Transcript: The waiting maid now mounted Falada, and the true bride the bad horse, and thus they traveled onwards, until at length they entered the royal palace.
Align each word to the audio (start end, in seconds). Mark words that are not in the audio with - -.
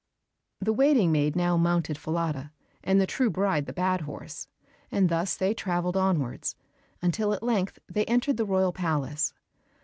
The 0.59 0.73
waiting 0.73 1.11
maid 1.11 1.35
now 1.35 1.57
mounted 1.57 1.95
Falada, 1.95 2.51
and 2.83 2.99
the 2.99 3.05
true 3.05 3.29
bride 3.29 3.67
the 3.67 3.71
bad 3.71 4.01
horse, 4.01 4.47
and 4.91 5.09
thus 5.09 5.35
they 5.37 5.53
traveled 5.53 5.95
onwards, 5.95 6.55
until 7.03 7.35
at 7.35 7.43
length 7.43 7.77
they 7.87 8.05
entered 8.05 8.37
the 8.37 8.45
royal 8.45 8.71
palace. 8.73 9.35